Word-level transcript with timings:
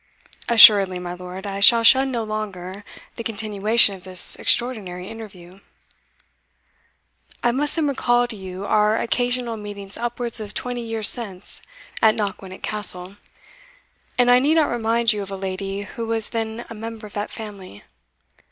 "Assuredly, 0.49 0.97
my 0.97 1.13
lord, 1.13 1.45
I 1.45 1.59
shall 1.59 1.83
shun 1.83 2.09
no 2.11 2.23
longer 2.23 2.83
the 3.17 3.23
continuation 3.23 3.93
of 3.93 4.03
this 4.03 4.35
extraordinary 4.37 5.07
interview." 5.07 5.59
"I 7.43 7.51
must 7.51 7.75
then 7.75 7.87
recall 7.87 8.27
to 8.29 8.35
you 8.35 8.65
our 8.65 8.97
occasional 8.97 9.57
meetings 9.57 9.97
upwards 9.97 10.39
of 10.39 10.55
twenty 10.55 10.81
years 10.81 11.07
since 11.07 11.61
at 12.01 12.15
Knockwinnock 12.15 12.63
Castle, 12.63 13.17
and 14.17 14.31
I 14.31 14.39
need 14.39 14.55
not 14.55 14.71
remind 14.71 15.13
you 15.13 15.21
of 15.21 15.29
a 15.29 15.37
lady 15.37 15.83
who 15.83 16.07
was 16.07 16.29
then 16.29 16.65
a 16.67 16.73
member 16.73 17.05
of 17.05 17.13
that 17.13 17.29
family." 17.29 17.83